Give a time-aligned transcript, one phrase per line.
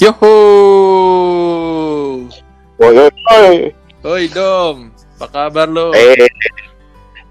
[0.00, 0.32] Yoho.
[2.80, 3.56] Woi, woi, woi.
[4.00, 4.88] Oi Dom,
[5.20, 5.92] apa kabar lo?
[5.92, 6.24] Eh,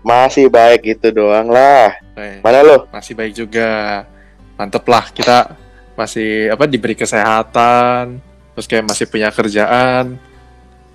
[0.06, 1.98] masih baik itu doang lah.
[2.14, 2.86] Eh, Mana lo?
[2.94, 4.06] masih baik juga.
[4.53, 5.58] Mantep lah kita
[5.98, 8.22] masih apa diberi kesehatan,
[8.53, 10.22] terus kayak masih punya kerjaan.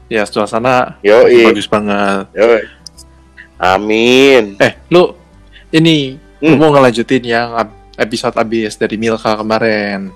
[0.06, 2.30] Ya suasana Yoi, bagus banget.
[2.38, 2.62] yoi.
[3.58, 4.54] Amin.
[4.62, 5.10] Eh, lu
[5.74, 6.54] ini Hmm.
[6.54, 7.50] lu mau ngelanjutin yang
[7.96, 10.12] episode abis dari Milka kemarin.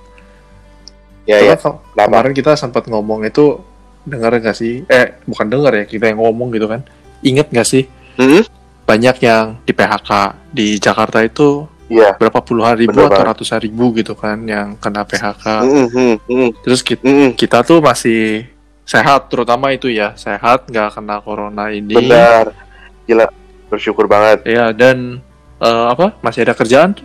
[1.29, 1.55] Ya, ya.
[1.55, 1.85] Kenapa?
[1.95, 3.61] kemarin kita sempat ngomong itu
[4.03, 4.89] dengar gak sih?
[4.89, 6.81] Eh, bukan dengar ya, kita yang ngomong gitu kan.
[7.21, 7.85] Ingat gak sih
[8.17, 8.43] Hmm?
[8.83, 10.11] banyak yang di PHK
[10.49, 12.17] di Jakarta itu Iya.
[12.17, 13.29] berapa puluhan ribu Bener atau banget.
[13.31, 15.45] ratusan ribu gitu kan yang kena PHK.
[15.61, 17.31] Hmm, hmm, hmm, Terus kita, hmm.
[17.35, 18.49] kita tuh masih
[18.83, 21.93] sehat, terutama itu ya sehat, nggak kena corona ini.
[21.95, 22.57] Benar.
[23.05, 23.29] Gila,
[23.69, 24.45] bersyukur banget.
[24.45, 25.21] Ya dan
[25.59, 26.97] eh, apa masih ada kerjaan,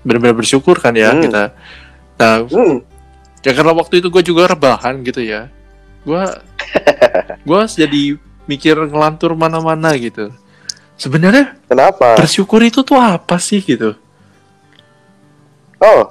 [0.00, 1.22] benar-benar bersyukur kan ya Hmm.
[1.22, 1.44] kita.
[2.16, 2.82] Nah, Hmm.
[3.46, 5.46] Ya karena waktu itu gue juga rebahan gitu ya,
[6.02, 6.22] gue
[7.48, 8.02] gue jadi
[8.48, 10.32] mikir ngelantur mana-mana gitu.
[10.98, 12.18] Sebenarnya Kenapa?
[12.18, 13.94] bersyukur itu tuh apa sih gitu?
[15.78, 16.10] Oh,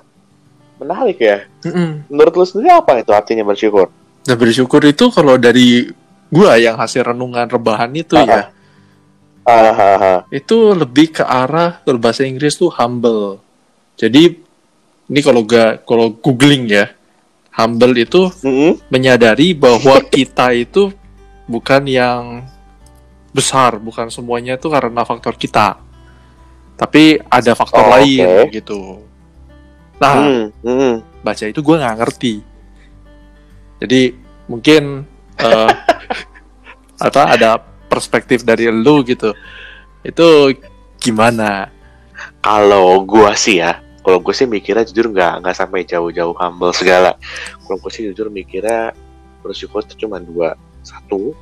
[0.80, 1.44] menarik ya.
[1.68, 2.08] Mm-mm.
[2.08, 3.92] Menurut lu sendiri apa itu artinya bersyukur?
[4.28, 5.92] Nah bersyukur itu kalau dari
[6.32, 8.44] gua yang hasil renungan rebahan itu Ah, ya,
[9.48, 10.20] ah.
[10.28, 13.40] itu lebih ke arah kalau bahasa Inggris tuh humble.
[13.96, 14.36] Jadi
[15.08, 16.92] ini kalau gak kalau googling ya,
[17.58, 20.94] humble itu Hmm, menyadari bahwa kita itu
[21.50, 22.46] bukan yang
[23.34, 25.78] besar, bukan semuanya itu karena faktor kita,
[26.78, 28.54] tapi ada faktor Oh, lain oke.
[28.54, 28.82] gitu.
[29.98, 30.94] Nah, hmm, hmm.
[31.26, 32.34] baca itu gue nggak ngerti.
[33.78, 34.02] Jadi
[34.48, 35.06] mungkin
[35.38, 35.72] eh,
[37.08, 37.58] apa ada
[37.88, 39.34] perspektif dari lu gitu.
[40.02, 40.54] Itu
[40.98, 41.70] gimana?
[42.42, 47.20] Kalau gua sih ya, kalau gue sih mikirnya jujur nggak nggak sampai jauh-jauh humble segala.
[47.60, 48.96] Kalau gue sih jujur mikirnya
[49.44, 50.56] bersyukur itu cuma dua.
[50.80, 51.36] Satu,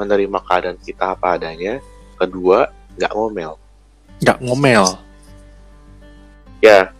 [0.00, 1.84] menerima keadaan kita apa adanya.
[2.16, 3.60] Kedua, nggak ngomel.
[4.24, 4.84] Nggak ngomel.
[6.64, 6.96] Ya,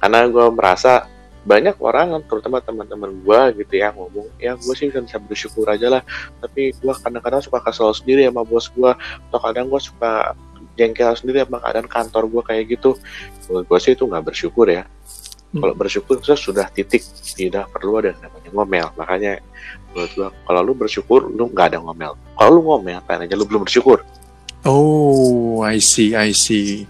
[0.00, 1.04] karena gue merasa
[1.44, 6.02] banyak orang, terutama teman-teman gue gitu ya ngomong, ya gue sih bisa bersyukur aja lah.
[6.40, 8.92] Tapi gue kadang-kadang suka kesel sendiri sama bos gue.
[9.28, 10.32] Atau kadang gue suka
[10.76, 12.90] jengkel sendiri sama keadaan kantor gue kayak gitu.
[13.48, 14.84] Menurut gue sih itu nggak bersyukur ya.
[15.56, 15.62] Hmm.
[15.64, 17.02] Kalau bersyukur itu sudah titik,
[17.34, 18.86] tidak perlu ada namanya ngomel.
[18.94, 19.40] Makanya
[19.90, 22.12] menurut gue, kalau lu bersyukur, lu nggak ada ngomel.
[22.36, 24.04] Kalau lu ngomel, tanya aja lu belum bersyukur.
[24.66, 26.84] Oh, I see, I see.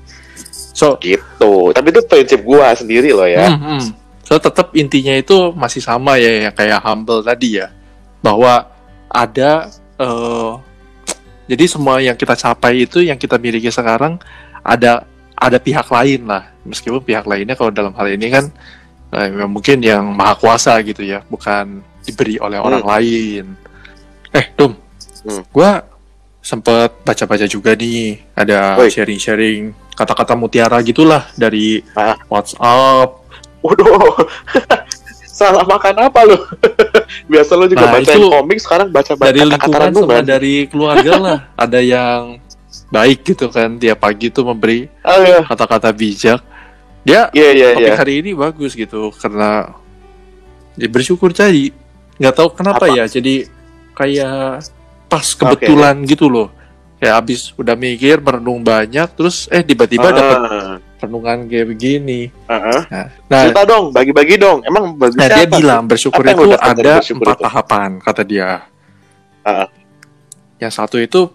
[0.77, 1.53] So, Gitu.
[1.73, 3.53] Tapi itu prinsip gue sendiri loh ya.
[3.53, 3.83] hmm, hmm.
[4.25, 7.71] so tetap intinya itu masih sama ya, ya kayak humble tadi ya,
[8.25, 8.67] bahwa
[9.07, 10.53] ada eh,
[11.47, 14.19] jadi semua yang kita capai itu yang kita miliki sekarang
[14.61, 16.51] ada ada pihak lain lah.
[16.65, 18.51] Meskipun pihak lainnya kalau dalam hal ini kan
[19.13, 23.45] eh, mungkin yang maha kuasa gitu ya bukan diberi oleh orang lain.
[24.31, 24.75] Eh Dum
[25.27, 25.43] Hmm.
[25.51, 25.83] gua
[26.39, 32.15] sempet baca-baca juga nih ada sharing-sharing kata-kata mutiara gitulah dari Ah.
[32.31, 33.27] WhatsApp.
[33.59, 34.15] Waduh,
[35.37, 36.39] salah makan apa lu?
[37.33, 40.25] Biasa lu juga Nah, baca komik, sekarang baca dari kata-kata lingkungan sama renungan.
[40.25, 41.39] dari keluarga lah
[41.69, 42.41] ada yang
[42.89, 46.41] baik gitu kan tiap pagi tuh memberi Oh iya, kata-kata bijak
[47.03, 47.97] dia iya, iya, topik iya.
[47.97, 49.71] hari ini bagus gitu karena
[50.75, 51.71] ya bersyukur jadi
[52.19, 52.97] nggak tahu kenapa Apa?
[52.97, 53.47] ya jadi
[53.95, 54.67] kayak
[55.07, 56.51] pas kebetulan gitu loh
[56.99, 60.66] kayak abis udah mikir merenung banyak terus eh tiba-tiba dapat Ah,
[60.97, 62.81] renungan kayak begini ah.
[62.87, 64.65] nah, nah, Cerita dong, bagi-bagi dong.
[64.65, 65.55] Emang bagi nah, dia siapa?
[65.55, 67.45] bilang bersyukur Apa itu lu ada bersyukur empat itu?
[67.45, 68.49] tahapan kata dia
[69.43, 69.69] ah.
[70.57, 71.29] yang satu itu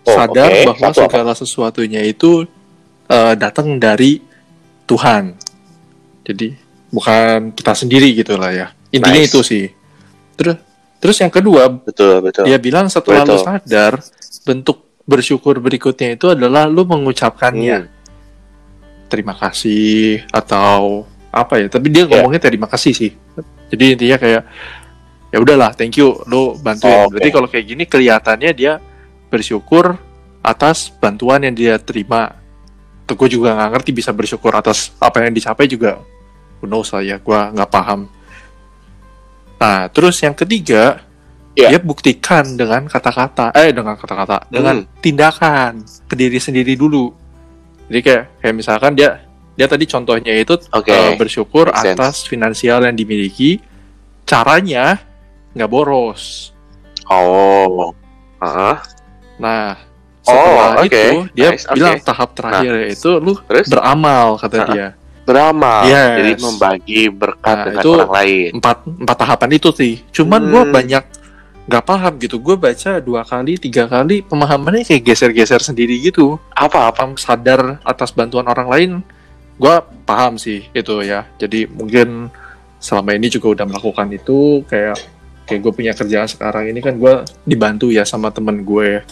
[0.00, 0.64] Oh, sadar oke.
[0.64, 1.04] bahwa Satu apa?
[1.06, 2.48] segala sesuatunya itu
[3.06, 4.16] eh, datang dari
[4.84, 5.36] Tuhan
[6.22, 6.56] jadi
[6.88, 9.28] bukan kita sendiri gitu lah ya intinya Nice.
[9.28, 9.66] itu sih
[10.34, 10.56] terus
[10.96, 12.44] terus yang kedua Betul, betul.
[12.44, 13.44] dia bilang setelah lu Betul.
[13.44, 13.92] sadar
[14.42, 17.99] bentuk bersyukur berikutnya itu adalah lu mengucapkannya Hmm.
[19.10, 22.14] Terima kasih atau apa ya tapi dia Ya.
[22.16, 23.10] ngomongnya terima kasih sih
[23.68, 24.42] jadi intinya kayak
[25.30, 27.18] ya udahlah thank you lu bantuin Oh, oke.
[27.18, 28.78] berarti kalau kayak gini kelihatannya dia
[29.26, 29.94] bersyukur
[30.40, 32.34] atas bantuan yang dia terima
[33.04, 35.98] tuh gue juga nggak ngerti bisa bersyukur atas apa yang dicapai juga
[36.58, 38.06] who knows lah ya gue nggak paham
[39.56, 41.02] nah terus yang ketiga
[41.50, 41.66] Ya.
[41.66, 44.88] dia buktikan dengan kata-kata eh dengan kata-kata dengan Hmm.
[45.02, 47.10] tindakan ke diri sendiri dulu
[47.90, 49.10] jadi kayak kayak misalkan dia
[49.52, 50.88] dia tadi contohnya itu Oke.
[50.88, 51.98] eh, bersyukur Make sense.
[51.98, 53.58] atas finansial yang dimiliki
[54.24, 55.02] caranya
[55.52, 56.54] nggak boros
[57.04, 57.90] Oh.
[58.38, 58.78] Ah,
[59.36, 59.74] nah
[60.22, 60.86] setelah Oh, oke.
[60.86, 63.66] itu dia Nice, bilang tahap terakhir itu lu terus?
[63.66, 64.86] beramal kata Ah, dia
[65.20, 66.10] beramal Yes.
[66.14, 70.62] jadi membagi berkat Nah, dengan itu- orang lain empat empat tahapan itu sih cuman gue
[70.62, 70.72] Hmm.
[70.72, 71.04] banyak
[71.70, 72.42] nggak paham gitu.
[72.42, 76.42] Gue baca dua kali tiga kali pemahamannya kayak geser-geser sendiri gitu.
[76.50, 78.90] Apa apa sadar atas bantuan orang lain?
[79.54, 81.30] Gue paham sih itu ya.
[81.38, 82.26] Jadi mungkin
[82.82, 84.98] selama ini juga udah melakukan itu kayak
[85.46, 89.04] kayak gue punya kerjaan sekarang ini kan gue dibantu ya sama temen gue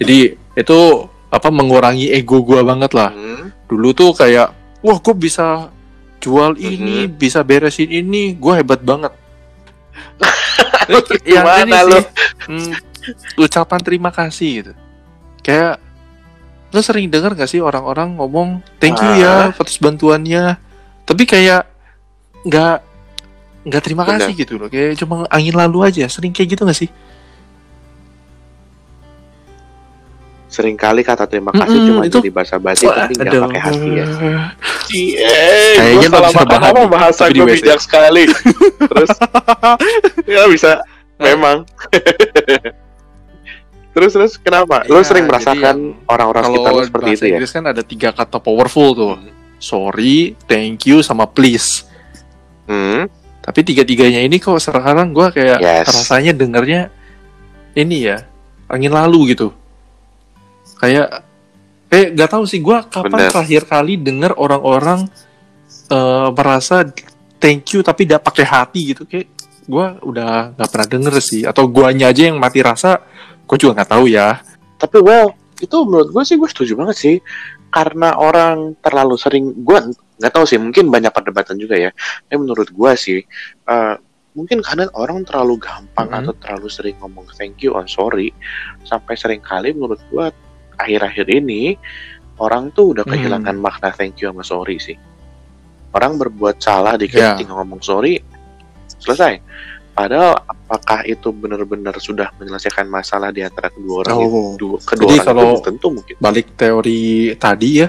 [0.00, 0.80] jadi itu
[1.28, 3.12] apa mengurangi ego gue banget lah.
[3.12, 5.68] Hmm, dulu tuh kayak wah gue bisa
[6.24, 8.32] jual ini bisa beresin ini.
[8.32, 9.12] Gue hebat banget
[11.24, 11.98] yang ini lu?
[11.98, 12.06] sih.
[12.46, 12.72] Hmm,
[13.40, 14.72] ucapan terima kasih gitu.
[15.40, 15.80] Kayak
[16.70, 20.56] lo sering dengar gak sih orang-orang ngomong thank you ya atas bantuannya.
[21.04, 21.66] Tapi kayak
[22.46, 22.76] nggak
[23.66, 24.24] nggak terima Benar.
[24.24, 24.68] kasih gitu loh.
[24.70, 26.06] Kayak cuma angin lalu aja.
[26.06, 26.90] Sering kayak gitu gak sih
[30.50, 33.60] sering kali kata terima kasih Mm-mm, cuma itu- jadi bahasa basi Wah, tapi nggak pakai
[33.62, 34.06] hati ya
[34.82, 38.24] Kayaknya Kayaknya nggak bisa makan rebahan apa bahasa gue bijak sekali.
[38.90, 39.10] Terus
[40.26, 40.82] ya bisa
[41.16, 41.62] memang.
[43.90, 44.86] terus terus kenapa?
[44.86, 45.76] Lu Iya, sering merasakan
[46.06, 47.30] orang-orang sekitar Kalau lu seperti itu ya?
[47.36, 49.14] Inggris kan ada tiga kata powerful tuh.
[49.58, 51.84] Sorry, thank you, sama please.
[52.64, 53.10] Hmm,
[53.40, 55.86] Tapi tiga-tiganya ini kok sekarang gue kayak Yes.
[55.86, 56.86] rasanya dengernya
[57.72, 58.22] ini ya
[58.66, 59.50] angin lalu gitu.
[60.80, 61.08] Kayak
[61.90, 63.30] kayak gak tahu sih gue kapan Bener.
[63.30, 65.04] terakhir kali denger orang-orang
[65.90, 66.86] eh, merasa
[67.36, 69.04] thank you tapi tidak pakai hati gitu.
[69.04, 69.28] Kayak
[69.70, 71.42] gue udah nggak pernah denger sih.
[71.44, 72.98] Atau guanya aja yang mati rasa
[73.44, 74.40] gue juga nggak tahu ya.
[74.76, 77.16] Tapi well itu menurut gue sih gue setuju banget sih.
[77.70, 79.78] Karena orang terlalu sering gue
[80.20, 81.90] nggak tahu sih mungkin banyak perdebatan juga ya.
[82.26, 83.20] Tapi menurut gue sih
[83.66, 83.94] eh,
[84.30, 86.18] mungkin kadang orang terlalu gampang Mhm.
[86.22, 88.30] atau terlalu sering ngomong thank you or sorry
[88.86, 90.26] sampai sering kali menurut gue
[90.80, 91.76] akhir-akhir ini
[92.38, 93.12] orang tuh udah Hmm.
[93.12, 94.96] kehilangan makna thank you sama sorry sih
[95.90, 97.34] orang berbuat salah dikit Ya.
[97.36, 98.16] tinggal ngomong sorry
[98.96, 99.40] selesai
[99.90, 104.50] padahal apakah itu benar-benar sudah menyelesaikan masalah di antara kedua orang itu Oh.
[104.56, 107.02] dua, kedua Jadi orang kalau- itu tentu mungkin balik teori
[107.36, 107.88] tadi ya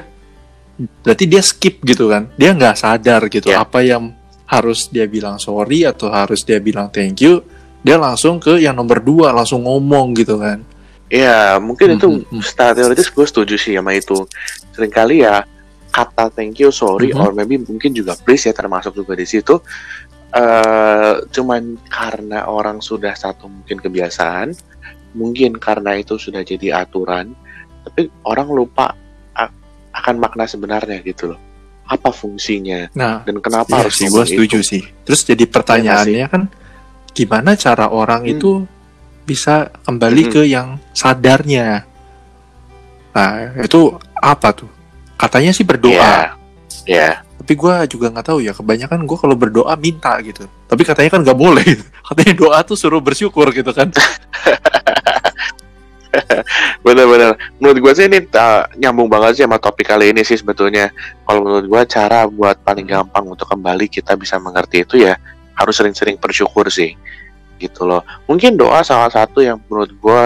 [1.02, 3.62] berarti dia skip gitu kan dia nggak sadar gitu Ya.
[3.62, 4.12] apa yang
[4.46, 7.40] harus dia bilang sorry atau harus dia bilang thank you
[7.80, 10.66] dia langsung ke yang nomor dua langsung ngomong gitu kan
[11.12, 12.42] Iya, mungkin itu Mhm, mhm.
[12.42, 14.16] secara teoritis gue setuju sih sama itu.
[14.72, 15.44] Seringkali ya
[15.92, 17.20] kata thank you, sorry, Mhm.
[17.20, 19.60] or maybe mungkin juga please ya termasuk juga di situ.
[20.32, 24.56] eh cuman karena orang sudah satu mungkin kebiasaan,
[25.12, 27.36] mungkin karena itu sudah jadi aturan,
[27.84, 28.96] tapi orang lupa
[29.92, 31.40] akan makna sebenarnya gitu loh.
[31.84, 34.70] Apa fungsinya nah dan kenapa iya harus sih gue setuju itu?
[34.72, 36.48] sih terus jadi pertanyaannya kan
[37.12, 38.32] gimana cara orang Hmm.
[38.32, 38.52] itu
[39.32, 40.32] bisa kembali Mhm.
[40.36, 41.88] ke yang sadarnya
[43.12, 44.68] nah itu apa tuh
[45.16, 46.20] katanya sih berdoa Iya,
[46.84, 47.10] iya.
[47.40, 51.24] tapi gue juga nggak tahu ya kebanyakan gue kalau berdoa minta gitu tapi katanya kan
[51.24, 51.64] nggak boleh
[52.12, 53.88] katanya doa tuh suruh bersyukur gitu kan
[56.84, 57.40] Bener-bener.
[57.56, 60.92] Menurut gue sih ini uh, nyambung banget sih sama topik kali ini sih sebetulnya.
[61.24, 65.16] Kalau menurut gue cara buat paling gampang untuk kembali kita bisa mengerti itu ya
[65.56, 67.00] harus sering-sering bersyukur sih.
[67.62, 68.02] Gitu loh.
[68.26, 70.22] Mungkin doa salah satu yang menurut gue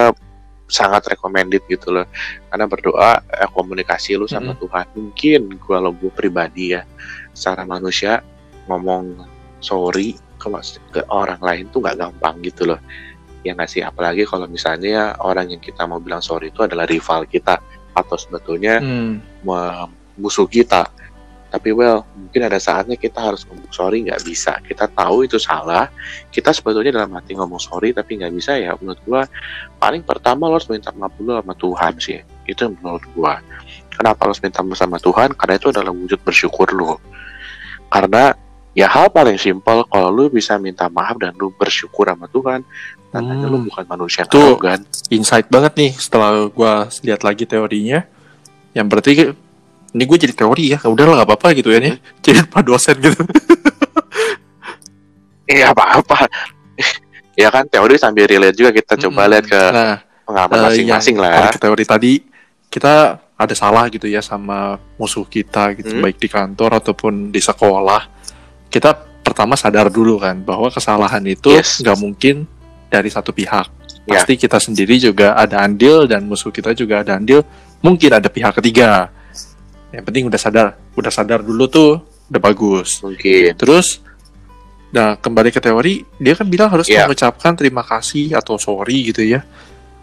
[0.72, 2.08] sangat recommended gitu loh.
[2.48, 4.88] Karena berdoa eh, komunikasi lu sama Tuhan.
[4.96, 6.88] Mungkin gue lo gue pribadi ya
[7.36, 8.24] secara manusia
[8.72, 9.28] ngomong
[9.60, 10.48] sorry ke,
[10.96, 12.80] ke orang lain tuh nggak gampang gitu loh
[13.46, 17.30] ya nggak sih apalagi kalau misalnya orang yang kita mau bilang sorry itu adalah rival
[17.30, 17.62] kita
[17.94, 19.46] atau sebetulnya hmm.
[19.46, 20.90] me- musuh kita
[21.56, 24.60] tapi well mungkin ada saatnya kita harus ngomong sorry nggak bisa.
[24.60, 25.88] Kita tahu itu salah.
[26.28, 28.76] Kita sebetulnya dalam hati ngomong sorry tapi nggak bisa ya.
[28.76, 29.24] Menurut gua
[29.80, 32.20] paling pertama lo harus minta maaf dulu sama Tuhan sih.
[32.44, 33.40] Itu yang menurut gua.
[33.88, 35.32] Kenapa lo harus minta maaf sama Tuhan?
[35.32, 37.00] Karena itu adalah wujud bersyukur lo.
[37.88, 38.36] Karena
[38.76, 42.68] ya hal paling simpel kalau lu bisa minta maaf dan lu bersyukur sama Tuhan
[43.16, 43.68] tandanya lu Hmm.
[43.72, 44.60] bukan manusia yang Tuh.
[44.60, 44.84] arogan.
[45.08, 46.74] insight banget nih setelah gue
[47.08, 48.04] lihat lagi teorinya.
[48.76, 49.12] Yang berarti
[49.96, 52.96] ini gue jadi teori ya udah lah nggak apa-apa gitu ya nih jadi pak dosen
[52.98, 53.24] gitu
[55.46, 56.26] Iya apa-apa.
[57.40, 59.32] ya kan teori sambil relate juga kita coba Mm-mm.
[59.32, 61.32] lihat ke nah pengalaman eh, masing-masing yang lah.
[61.38, 62.12] balik ke teori tadi
[62.68, 62.94] kita
[63.36, 64.60] ada salah gitu ya sama
[64.96, 66.02] musuh kita gitu Hmm.
[66.02, 68.02] baik di kantor ataupun di sekolah
[68.68, 71.78] kita pertama sadar dulu kan bahwa kesalahan itu Yes.
[71.78, 72.36] nggak mungkin
[72.88, 73.68] dari satu pihak
[74.06, 74.18] Ya.
[74.18, 77.42] pasti kita sendiri juga ada andil dan musuh kita juga ada andil
[77.80, 79.10] mungkin ada pihak ketiga
[79.96, 81.92] yang penting udah sadar udah sadar dulu tuh
[82.28, 83.56] udah bagus Mungkin.
[83.56, 84.04] terus
[84.90, 87.04] nah kembali ke teori dia kan bilang harus Ya.
[87.04, 89.44] mengucapkan terima kasih atau sorry gitu ya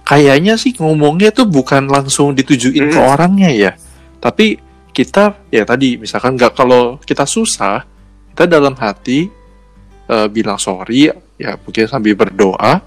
[0.03, 3.13] kayaknya sih ngomongnya tuh bukan langsung ditujuin ke Hmm.
[3.13, 3.73] orangnya ya
[4.19, 4.59] tapi
[4.93, 7.85] kita ya tadi misalkan nggak kalau kita susah
[8.31, 9.29] kita dalam hati
[10.05, 11.09] eh, bilang sorry
[11.39, 12.85] ya mungkin sambil berdoa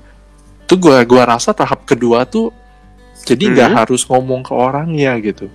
[0.66, 2.54] tuh gua gua rasa tahap kedua tuh
[3.26, 3.80] jadi nggak Hmm.
[3.82, 5.50] harus ngomong ke orangnya gitu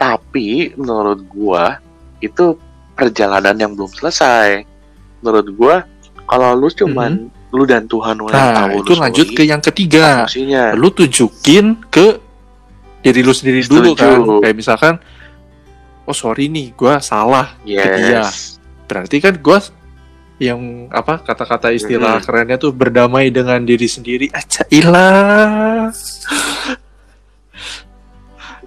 [0.00, 1.76] Tapi menurut gua
[2.24, 2.56] itu
[2.96, 4.64] perjalanan yang belum selesai.
[5.20, 5.84] Menurut gua
[6.24, 10.22] kalau lu cuman lu dan Tuhan yang nah tahu itu lu lanjut ke yang ketiga
[10.78, 12.22] lu tunjukin ke
[13.02, 13.98] diri lu sendiri dulu Setuju.
[13.98, 14.94] kan kayak misalkan
[16.06, 17.82] oh sorry nih gua salah dia.
[17.82, 18.62] Yes.
[18.86, 19.58] berarti kan gua
[20.40, 22.24] yang apa kata-kata istilah Mm-mm.
[22.24, 25.90] kerennya tuh berdamai dengan diri sendiri aja ilah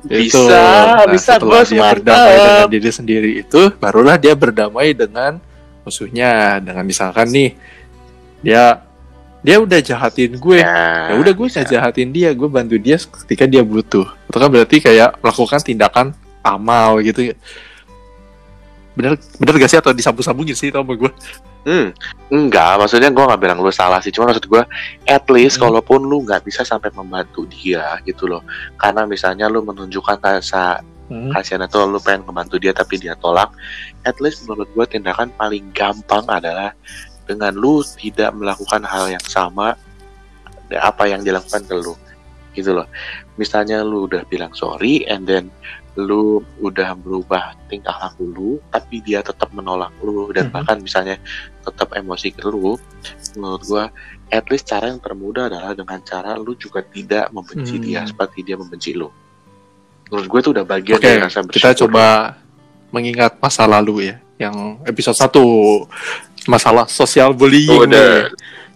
[0.03, 0.43] Bisa.
[0.43, 5.39] Nah, bisa setelah bos dia berdamai dengan diri sendiri itu barulah dia berdamai dengan
[5.87, 6.59] musuhnya.
[6.59, 7.55] Dengan misalkan nih
[8.43, 8.83] dia
[9.43, 10.59] dia udah jahatin gue.
[10.59, 14.07] Ya udah gue nggak jahatin dia gue bantu dia ketika dia butuh.
[14.27, 16.07] Itu kan berarti kayak melakukan tindakan
[16.43, 17.35] amal gitu ya.
[18.93, 19.79] Bener bener gak sih?
[19.79, 21.11] Atau disambung-sambungin sih sama gue
[21.63, 21.95] Hmm,
[22.27, 24.67] enggak, maksudnya gua nggak bilang lu salah sih, cuma maksud gua,
[25.07, 25.71] at least Hmm.
[25.71, 28.43] kalaupun lu nggak bisa sampai membantu dia gitu loh,
[28.75, 31.31] karena misalnya lu menunjukkan rasa Hmm.
[31.31, 33.51] kasihan atau lu pengen membantu dia tapi dia tolak,
[34.03, 36.75] at least menurut gua tindakan paling gampang adalah
[37.23, 39.79] dengan lu tidak melakukan hal yang sama
[40.73, 41.95] apa yang dilakukan ke lu
[42.51, 42.89] gitu loh.
[43.39, 45.47] Misalnya lu udah bilang sorry and then
[45.95, 50.53] lu udah berubah tingkah laku lu tapi dia tetap menolak lu dan Mhm.
[50.53, 51.21] bahkan misalnya
[51.61, 52.73] tetap emosi ke lu
[53.35, 53.83] menurut gua
[54.27, 57.85] at least cara yang termudah adalah dengan cara lu juga tidak membenci Hmm.
[57.85, 59.13] dia seperti dia membenci lu
[60.09, 61.77] menurut gue itu udah bagian Oke, dari rasa kita bersyukur.
[61.89, 62.05] coba
[62.89, 65.89] mengingat masa lalu ya, yang episode 1
[66.45, 67.89] masalah sosial bullying Udah.
[67.89, 68.21] nih.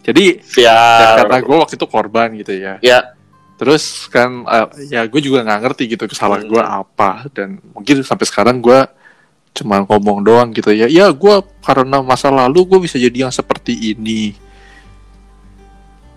[0.02, 2.80] Jadi siap karena gue waktu itu korban gitu ya.
[2.80, 3.14] ya
[3.58, 6.52] Terus kan eh, ya gue juga nggak ngerti gitu kesalahan Hmm.
[6.54, 8.80] gue apa dan mungkin sampai sekarang gue
[9.52, 10.86] cuma ngomong doang gitu ya.
[10.86, 14.38] Ya gue karena masa lalu gue bisa jadi yang seperti ini.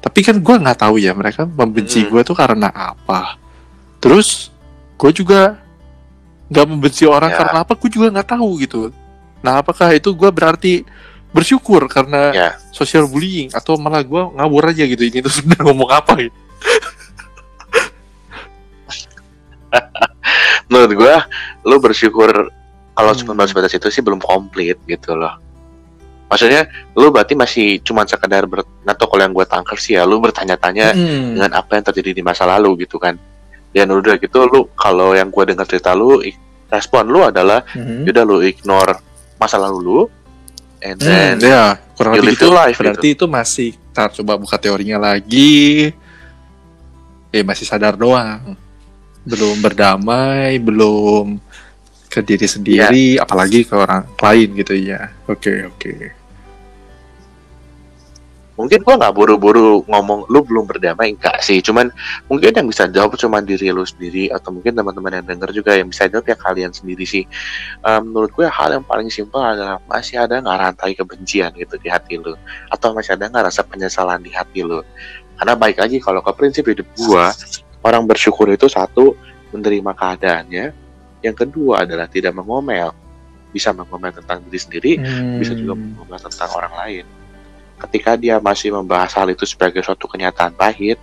[0.00, 2.10] Tapi kan gue nggak tahu ya mereka membenci Hmm.
[2.10, 3.36] gue tuh karena apa.
[4.00, 4.48] Terus
[4.96, 5.60] gue juga
[6.48, 7.36] nggak membenci orang Ya.
[7.40, 7.72] karena apa?
[7.74, 8.92] Gue juga nggak tahu gitu.
[9.40, 10.84] Nah apakah itu gue berarti
[11.30, 12.50] bersyukur karena Ya.
[12.68, 16.36] social bullying atau malah gue ngawur aja gitu ini tuh sebenarnya ngomong apa gitu?
[20.70, 21.16] menurut gua
[21.62, 22.50] lu bersyukur
[22.90, 23.20] kalau Hmm.
[23.22, 25.34] cuma baru sebatas itu sih belum komplit gitu loh
[26.26, 30.18] maksudnya lu berarti masih cuma sekedar ber atau kalau yang gue tangkap sih ya lu
[30.18, 31.34] bertanya-tanya Hmm.
[31.34, 33.18] dengan apa yang terjadi di masa lalu gitu kan
[33.70, 36.22] dan udah gitu lu kalau yang gue dengar cerita lu
[36.70, 38.06] respon lu adalah Mhm.
[38.06, 38.94] udah lu ignore
[39.36, 40.00] masa lalu lu
[40.80, 41.62] and then Hmm, ya
[41.98, 45.90] kurang lebih live itu your life berarti itu masih tar coba buka teorinya lagi
[47.30, 48.54] eh masih sadar doang
[49.24, 51.36] belum berdamai belum
[52.10, 56.20] ke diri sendiri apalagi ke orang lain gitu ya oke oke.
[58.60, 61.16] Mungkin gua nggak buru-buru ngomong lu belum berdamai?
[61.16, 61.88] Enggak sih cuman
[62.28, 65.88] mungkin yang bisa jawab cuma diri lu sendiri atau mungkin teman-teman yang denger juga yang
[65.88, 67.24] bisa jawab ya kalian sendiri sih.
[67.80, 71.88] Eh, menurut gue hal yang paling simpel adalah masih ada nggak rantai kebencian gitu di
[71.88, 72.36] hati lu?
[72.68, 74.84] Atau masih ada nggak rasa penyesalan di hati lu?
[75.40, 77.32] Karena baik lagi kalau ke prinsip hidup gua
[77.80, 79.16] orang bersyukur itu satu
[79.50, 80.64] menerima keadaannya
[81.20, 82.92] yang kedua adalah tidak mengomel
[83.50, 84.92] bisa mengomel tentang diri sendiri
[85.36, 85.96] bisa juga Hmm.
[85.96, 87.04] mengubah tentang orang lain.
[87.76, 91.00] Ketika dia masih membahas hal itu sebagai suatu kenyataan pahit,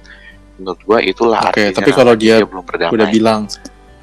[0.55, 2.93] menurut gua itulah Oke, artinya tapi kalau dia belum berdamai.
[2.93, 3.41] udah bilang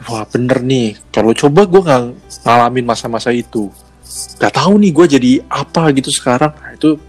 [0.04, 2.02] wah bener nih kalau coba gue nggak
[2.44, 3.72] ngalamin masa-masa itu
[4.36, 7.00] nggak tahu nih gue jadi apa gitu sekarang nah, itu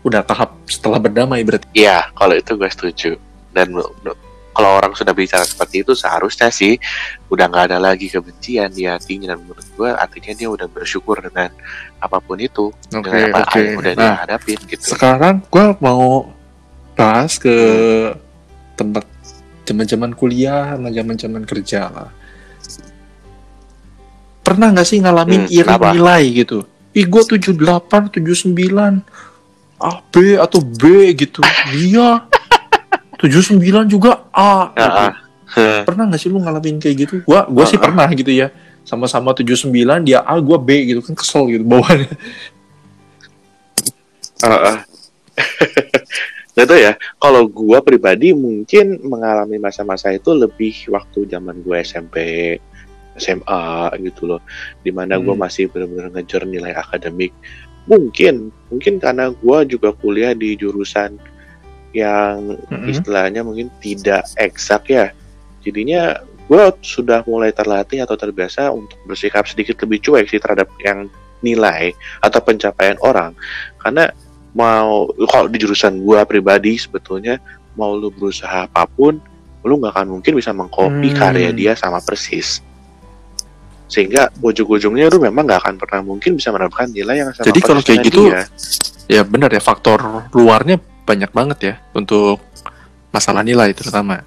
[0.00, 3.10] udah tahap setelah berdamai berarti Iya, kalau itu gue setuju.
[3.50, 3.74] Dan
[4.54, 6.78] kalau orang sudah bicara seperti itu, seharusnya sih
[7.26, 9.34] udah nggak ada lagi kebencian di hatinya.
[9.34, 11.50] Dan menurut gue artinya dia udah bersyukur dengan
[11.98, 14.94] apa pun itu, oke dengan apa oke yang udah dia nah hadapin gitu.
[14.94, 16.30] sekarang gue mau
[16.94, 17.56] bahas ke
[18.74, 19.02] tempat
[19.64, 22.10] zaman-zaman kuliah sama zaman-zaman kerja lah
[24.44, 25.90] pernah nggak sih ngalamin Hmm, iri kenapa?
[25.90, 26.58] nilai gitu
[26.92, 27.56] ih gue 78
[28.12, 29.02] 79
[29.80, 30.84] A B atau B
[31.16, 31.40] gitu
[31.72, 32.22] dia
[33.24, 33.56] 79
[33.88, 35.00] juga A Ya, gitu.
[35.64, 35.82] ah.
[35.88, 37.84] pernah nggak sih lu ngalamin kayak gitu gua gua sih Ah, ah.
[37.88, 38.52] pernah gitu ya
[38.84, 39.72] sama-sama 79
[40.04, 42.12] dia A gua B gitu kan kesel gitu bawaannya
[44.44, 44.76] Heeh.
[46.54, 52.16] Gak tau ya, kalau gua pribadi mungkin mengalami masa-masa itu lebih waktu zaman gue SMP,
[53.18, 54.38] SMA gitu loh.
[54.78, 55.42] Di mana gua Hmm.
[55.42, 57.34] masih benar-benar ngejar nilai akademik.
[57.90, 61.18] Mungkin, mungkin karena gua juga kuliah di jurusan
[61.94, 62.90] yang Mm-mm.
[62.90, 65.14] istilahnya mungkin tidak eksak ya.
[65.62, 71.08] Jadinya gue sudah mulai terlatih atau terbiasa untuk bersikap sedikit lebih cuek sih terhadap yang
[71.40, 73.32] nilai atau pencapaian orang
[73.80, 74.12] karena
[74.52, 77.40] mau kalau di jurusan gue pribadi sebetulnya
[77.76, 79.16] mau lu berusaha apa pun
[79.64, 81.16] lu nggak akan mungkin bisa mengcopy Hmm.
[81.16, 82.60] karya dia sama persis
[83.88, 87.80] sehingga ujung-ujungnya lu memang nggak akan pernah mungkin bisa mendapatkan nilai yang sama Jadi kalau
[87.84, 88.42] kayak gitu, dia.
[89.04, 90.00] Ya benar ya faktor
[90.32, 92.40] luarnya banyak banget ya untuk
[93.12, 94.24] masalah nilai terutama.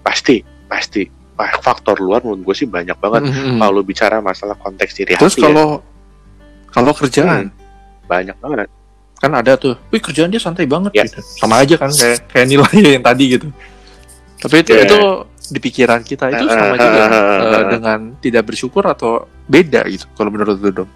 [0.00, 1.04] pasti pasti
[1.38, 3.62] Wah, faktor luar menurut gue sih banyak banget Mm-mm.
[3.62, 5.68] kalau lu bicara masalah konteks diri Terus hati ya, kalau
[6.74, 7.54] kalau kerjaan
[8.10, 8.66] banyak banget
[9.18, 11.02] kan ada tuh, wih kerjaan dia santai banget Ya.
[11.02, 11.18] gitu.
[11.42, 13.50] Sama aja kan kayak kayak nilai yang tadi gitu.
[14.38, 14.86] Tapi itu Ya.
[14.86, 14.98] itu
[15.50, 17.66] di pikiran kita itu sama juga eh, eh, eh, eh.
[17.74, 20.90] dengan tidak bersyukur atau beda gitu kalau menurut lu dong.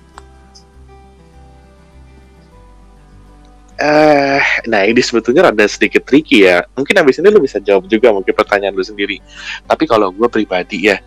[3.82, 6.62] Eh, nah ini sebetulnya rada sedikit tricky ya.
[6.78, 9.18] Mungkin habis ini lu bisa jawab juga mungkin pertanyaan lu sendiri.
[9.66, 11.02] Tapi kalau gue pribadi ya,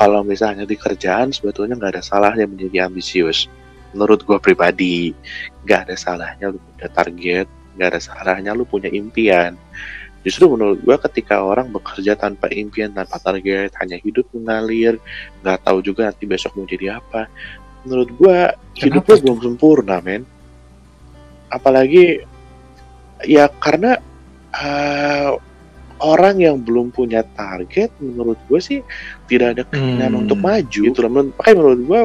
[0.00, 3.52] kalau misalnya di kerjaan sebetulnya nggak ada salahnya menjadi ambisius.
[3.92, 5.12] Menurut gue pribadi,
[5.68, 9.60] nggak ada salahnya lu punya target, nggak ada salahnya lu punya impian.
[10.24, 14.96] Justru menurut gue ketika orang bekerja tanpa impian, tanpa target, hanya hidup mengalir,
[15.44, 17.28] nggak tahu juga nanti besok mau jadi apa.
[17.84, 18.36] Menurut gue
[18.88, 20.39] hidupnya belum sempurna, men
[21.50, 22.22] apalagi
[23.26, 23.98] ya karena
[24.50, 25.30] eh,
[26.00, 28.80] orang yang belum punya target menurut gue sih
[29.28, 30.22] tidak ada keinginan Hmm.
[30.24, 30.80] untuk maju.
[30.88, 30.98] gitu.
[31.04, 32.00] Loh makanya menurut gue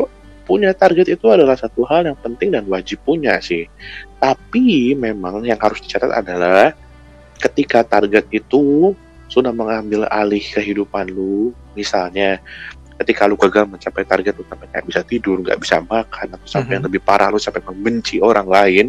[0.46, 3.66] punya target itu adalah satu hal yang penting dan wajib punya sih.
[4.20, 6.76] Tapi memang yang harus dicatat adalah
[7.40, 8.94] ketika target itu
[9.26, 12.38] sudah mengambil alih kehidupan lu misalnya
[13.02, 16.78] ketika lu gagal mencapai target lu sampai nggak bisa tidur nggak bisa makan atau sampai
[16.78, 18.86] yang lebih parah lu sampai membenci orang lain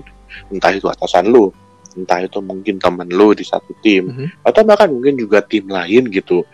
[0.48, 1.50] entah itu atasan lu
[1.96, 4.44] entah itu mungkin temen lu di satu tim Mhm.
[4.44, 6.44] atau bahkan mungkin juga tim lain gitu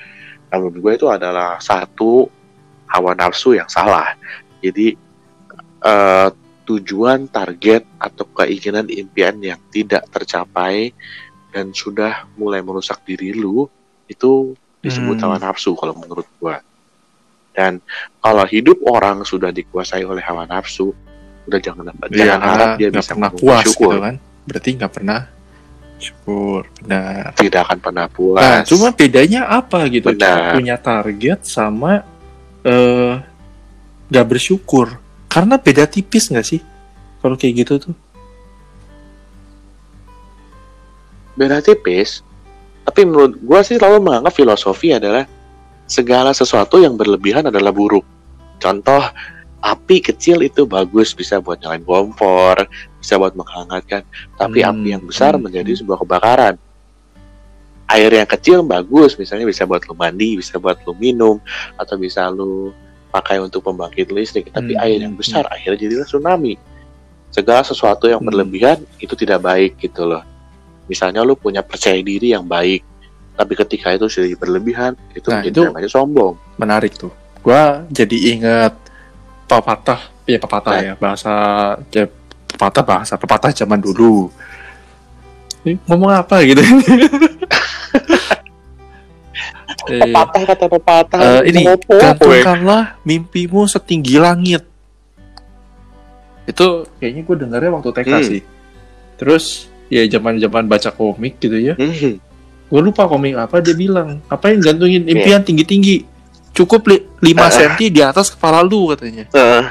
[0.49, 2.31] nah, menurut gue itu adalah satu
[2.87, 4.15] hawa nafsu yang salah
[4.63, 4.95] jadi
[5.83, 6.29] eh,
[6.63, 10.95] tujuan target atau keinginan impian yang tidak tercapai
[11.51, 13.67] dan sudah mulai merusak diri lu
[14.07, 15.25] itu disebut Hmm.
[15.27, 16.55] hawa nafsu kalau menurut gue
[17.53, 17.83] dan
[18.23, 20.95] kalau hidup orang sudah dikuasai oleh hawa nafsu
[21.49, 24.15] udah jangan Iya, jangan harap dia bisa pernah puas syukur gitu kan.
[24.47, 25.21] Berarti nggak pernah
[26.03, 26.61] syukur.
[26.83, 27.31] Benar.
[27.39, 30.11] tidak akan pernah puas Nah, cuma bedanya apa gitu?
[30.11, 30.59] Benar.
[30.59, 32.03] Punya target sama
[32.67, 33.15] eh
[34.11, 34.99] nggak bersyukur.
[35.31, 36.61] Karena beda tipis nggak sih?
[37.23, 37.95] Kalau kayak gitu tuh.
[41.37, 42.21] beda tipis
[42.83, 45.25] tapi menurut gue sih selalu menganggap filosofi adalah
[45.89, 48.05] segala sesuatu yang berlebihan adalah buruk
[48.61, 49.03] contoh
[49.63, 52.67] api kecil itu bagus bisa buat nyalain kompor
[52.99, 54.03] bisa buat menghangatkan.
[54.35, 55.79] Tapi Hmm, api yang besar hmm, menjadi hmm.
[55.81, 56.55] sebuah kebakaran.
[57.87, 61.37] Air yang kecil bagus misalnya bisa buat lu mandi bisa buat lu minum
[61.77, 62.73] atau bisa lu
[63.11, 64.49] pakai untuk pembangkit listrik.
[64.49, 66.55] Tapi Hmm, air yang hmm, besar akhirnya jadilah tsunami.
[67.29, 68.29] Segala sesuatu yang Hmm.
[68.29, 70.25] berlebihan itu tidak baik gitu loh.
[70.89, 72.83] Misalnya lu punya percaya diri yang baik
[73.33, 76.35] tapi ketika itu sudah berlebihan itu Nah, menjadi itu- namanya sombong.
[76.59, 77.13] Menarik tuh.
[77.41, 78.73] Gua jadi ingat
[79.47, 81.33] pepatah, ya pepatah ya bahasa
[81.93, 82.07] ya,
[82.49, 84.33] pepatah bahasa pepatah zaman dulu.
[85.63, 86.63] Ini ngomong apa gitu?
[89.91, 94.63] Eh, pepatah kata pepatah Eh, ini gantungkanlah mimpimu setinggi langit.
[96.47, 98.23] Itu kayaknya gue dengarnya waktu TK Hmm.
[98.23, 98.43] sih.
[99.19, 101.75] Terus ya zaman-zaman baca komik gitu ya.
[101.75, 102.19] Hmm,
[102.71, 104.23] Gue lupa komik apa dia bilang.
[104.31, 106.07] Apa yang gantungin impian tinggi-tinggi?
[106.53, 107.49] Cukup li 5 Ah.
[107.49, 109.25] cm di atas kepala lu katanya.
[109.29, 109.65] eh,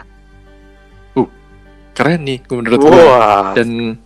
[1.91, 2.89] Keren nih menurut gue.
[2.89, 3.99] wah Dan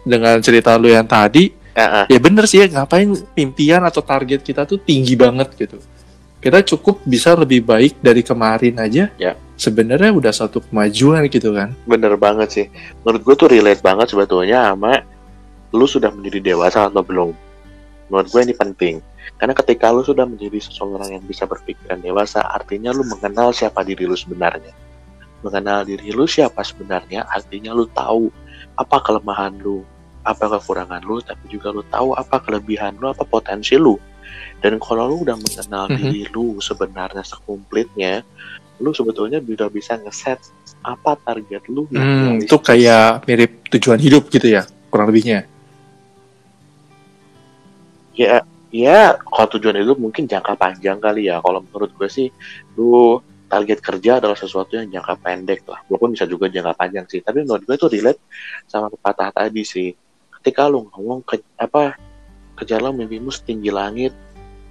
[0.00, 2.04] dengan cerita lu yang tadi, Eh, eh.
[2.08, 5.76] ya bener sih ya ngapain impian atau target kita tuh tinggi banget gitu
[6.38, 9.36] kita cukup bisa lebih baik dari kemarin aja Ya.
[9.56, 12.66] sebenarnya udah satu kemajuan gitu kan bener banget sih
[13.02, 15.04] menurut gue tuh relate banget sebetulnya sama
[15.68, 17.36] lu sudah menjadi dewasa atau belum
[18.08, 18.94] menurut gue ini penting
[19.36, 24.06] karena ketika lu sudah menjadi seseorang yang bisa berpikiran dewasa artinya lu mengenal siapa diri
[24.06, 24.72] lu sebenarnya.
[25.44, 28.32] Mengenal diri lu siapa sebenarnya artinya lu tahu
[28.78, 29.82] apa kelemahan lu
[30.26, 33.98] apa kekurangan lu tapi juga lu tahu apa kelebihan lu apa potensi lu.
[34.64, 35.96] Dan kalau lu udah mengenal Mhm.
[36.00, 38.24] diri lu sebenarnya sekomplitnya
[38.80, 40.36] lu sebetulnya udah bisa ngeset
[40.84, 45.48] apa target lu hmm, itu kayak mirip tujuan hidup gitu ya kurang lebihnya?
[48.16, 48.44] Ya
[48.84, 51.40] ya kalau tujuan itu mungkin jangka panjang kali ya.
[51.40, 52.28] Kalau menurut gue sih
[52.76, 55.80] lu target kerja adalah sesuatu yang jangka pendek lah.
[55.88, 57.24] Walaupun bisa juga jangka panjang sih.
[57.24, 58.20] Tapi menurut gue itu relate
[58.68, 59.90] sama pepatah tadi sih.
[60.40, 61.96] Ketika lu ngomong ke apa
[62.56, 64.12] kejarlah mimpimu setinggi langit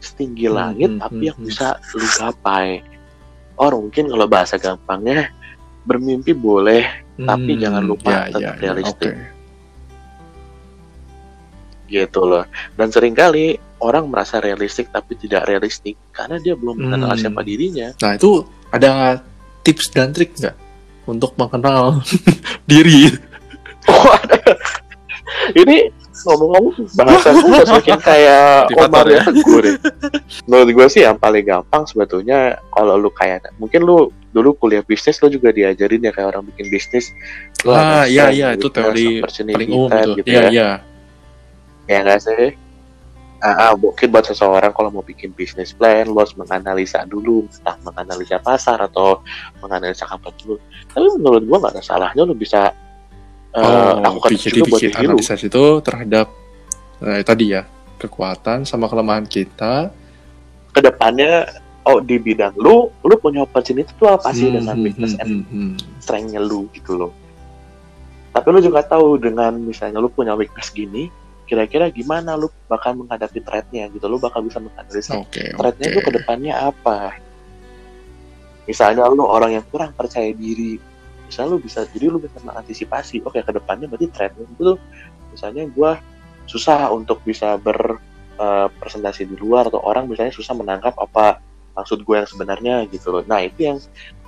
[0.05, 1.47] setinggi Hmm, langit hmm, tapi hmm, yang hmm.
[1.49, 2.67] bisa lu gapai.
[3.55, 5.31] Or mungkin kalau bahasa gampangnya
[5.87, 6.83] bermimpi boleh
[7.15, 9.15] Tapi jangan lupa tetap realistik.
[9.15, 9.33] oke.
[11.87, 12.43] gitu loh.
[12.75, 17.21] Dan sering kali orang merasa realistik tapi tidak realistik karena dia belum mengenal Hmm.
[17.21, 19.21] siapa dirinya Nah itu ada
[19.61, 20.55] tips dan trik nggak
[21.05, 22.01] untuk mengenal
[22.69, 23.13] diri?
[23.85, 24.41] oh ada
[25.53, 29.21] ini ngomong-ngomong bahasa gue semakin kayak Omar ya.
[29.21, 29.75] ya gue deh.
[30.43, 33.97] menurut gue sih yang paling gampang sebetulnya kalau lu kayak mungkin lu
[34.31, 37.13] dulu kuliah bisnis lu juga diajarin ya kayak orang bikin bisnis
[37.61, 40.13] Lu Ah, iya, iya, itu weakness, teori Paling umum threat itu.
[40.15, 40.69] gitu Iya ya iya.
[41.85, 42.45] ya nggak sih
[43.45, 47.77] Ah, ah, mungkin buat seseorang kalau mau bikin bisnis plan, lo harus menganalisa dulu, entah
[47.85, 49.21] menganalisa pasar atau
[49.61, 50.57] menganalisa kapan dulu.
[50.89, 52.73] Tapi menurut gua nggak ada salahnya lo bisa
[53.53, 56.27] eh, Oh, lakukan jadi juga buat diri itu terhadap
[57.05, 57.69] eh, tadi ya
[58.01, 59.93] kekuatan sama kelemahan kita.
[60.73, 61.45] Ke depannya,
[61.85, 65.21] oh di bidang lu, lu punya opportunity itu apa sih Hmm, dengan hmm, weakness hmm,
[65.21, 65.71] and hmm, hmm.
[66.01, 67.13] strength-nya lu gitu loh.
[68.35, 71.07] Tapi lu juga tahu dengan misalnya lu punya weakness gini,
[71.45, 74.05] kira-kira gimana lu bakal menghadapi threat-nya gitu.
[74.09, 76.07] Lu bakal bisa menganalisa Oke threatnya itu oke.
[76.09, 77.17] ke depannya apa
[78.65, 80.81] misalnya lu orang yang kurang percaya diri
[81.25, 84.77] misalnya lu bisa jadi lu bisa mengantisipasi oke ke depannya berarti threatnya itu tuh,
[85.33, 85.97] misalnya gua
[86.45, 91.41] susah untuk bisa berpresentasi di luar atau orang misalnya susah menangkap apa
[91.73, 93.77] maksud gue yang sebenarnya gitu loh nah itu yang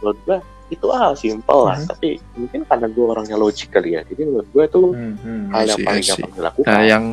[0.02, 1.88] menurut gua itu hal simpel lah Mhm.
[1.88, 5.64] tapi mungkin karena gue orangnya logik kali ya jadi menurut gue itu Hmm, hmm, hal
[5.64, 6.12] yang see, paling I see.
[6.14, 7.04] gampang dilakukan Nah yang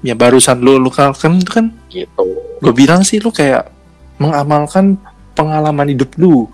[0.00, 2.24] ya barusan lu lu kan itu kan gitu
[2.56, 3.68] gue bilang sih lu kayak
[4.16, 4.96] mengamalkan
[5.32, 6.48] pengalaman hidup lu.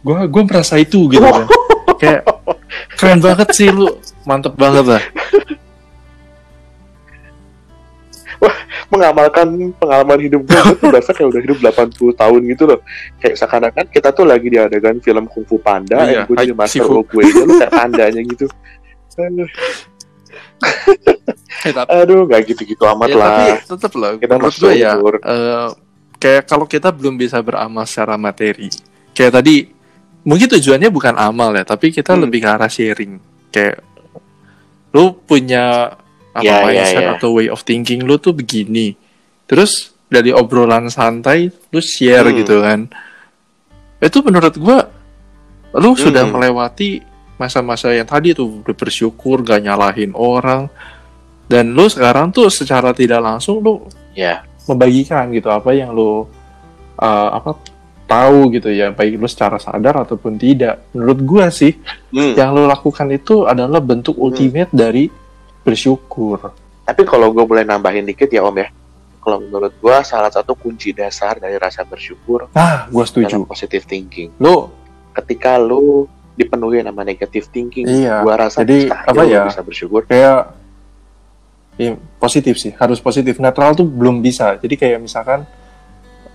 [0.00, 1.46] Gua gua merasa itu gitu kan.
[2.02, 2.22] kayak
[2.94, 3.86] keren banget sih lu,
[4.24, 5.02] mantep banget lah.
[8.88, 9.46] Mengamalkan
[9.76, 12.80] pengalaman hidup gue itu berasa kayak udah hidup 80 tahun gitu loh
[13.20, 16.54] kayak seakan-akan kita tuh lagi di adegan film Kung Fu Panda Iya, yang gue jadi
[16.56, 17.04] master Sifu.
[17.04, 18.46] gue lu kayak pandanya gitu
[19.18, 19.48] aduh,
[21.58, 25.68] Eh, aduh gak gitu-gitu amat ya, lah tapi tetep lah, Kita menurut gue ya, eh,
[26.18, 28.70] kayak kalau kita belum bisa beramal secara materi,
[29.10, 29.70] kayak tadi
[30.22, 32.26] mungkin tujuannya bukan amal ya, tapi kita Hmm.
[32.26, 33.18] lebih ke arah sharing.
[33.50, 33.82] Kayak
[34.90, 35.94] lu punya
[36.38, 37.10] apa Ya, ya, mindset ya.
[37.14, 38.94] atau way of thinking lu tuh begini.
[39.44, 42.36] Terus dari obrolan santai lu share Hmm.
[42.36, 42.80] gitu kan.
[43.98, 44.88] Itu menurut gua
[45.74, 46.32] lu sudah Hmm.
[46.32, 47.02] melewati
[47.36, 50.66] masa-masa yang tadi tuh udah bersyukur gak nyalahin orang
[51.44, 56.26] dan lu sekarang tuh secara tidak langsung lu ya membagikan gitu apa yang lu
[56.96, 57.54] uh, apa
[58.04, 61.76] tahu gitu ya baik lu secara sadar ataupun tidak menurut gua sih
[62.10, 62.34] Hmm.
[62.34, 65.06] yang lu lakukan itu adalah bentuk ultimate dari
[65.62, 66.52] bersyukur.
[66.82, 68.68] Tapi kalau gue boleh nambahin dikit ya om ya.
[69.18, 73.28] Kalau menurut gue salah satu kunci dasar dari rasa bersyukur ah gua setuju.
[73.36, 74.32] adalah positive thinking.
[74.40, 74.72] Lu
[75.12, 79.44] ketika lu dipenuhi nama negative thinking Iya, gua rasa jadi apa ya?
[79.44, 80.06] bisa bersyukur.
[80.06, 80.54] Kayak
[81.76, 82.72] ya, positif sih.
[82.72, 83.36] Harus positif.
[83.36, 84.56] Netral tuh belum bisa.
[84.56, 85.44] Jadi kayak misalkan